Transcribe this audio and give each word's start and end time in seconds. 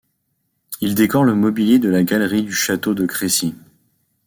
Il 0.81 0.95
décore 0.95 1.23
le 1.25 1.35
mobilier 1.35 1.77
de 1.77 1.87
la 1.87 2.01
galerie 2.03 2.41
du 2.41 2.53
château 2.53 2.95
de 2.95 3.05
Crécy. 3.05 3.53